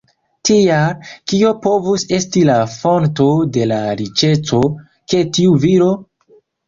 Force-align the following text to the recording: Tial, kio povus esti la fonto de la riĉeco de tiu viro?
Tial, 0.49 1.03
kio 1.33 1.51
povus 1.65 2.05
esti 2.17 2.43
la 2.51 2.55
fonto 2.77 3.27
de 3.59 3.67
la 3.73 3.79
riĉeco 4.01 4.63
de 5.15 5.21
tiu 5.39 5.55
viro? 5.67 5.91